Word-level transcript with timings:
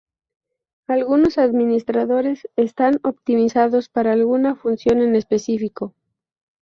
Algunos 0.87 1.37
administradores 1.37 2.47
están 2.55 2.99
optimizados 3.03 3.87
para 3.87 4.13
alguna 4.13 4.55
función 4.55 4.99
en 5.03 5.15
específico. 5.15 5.93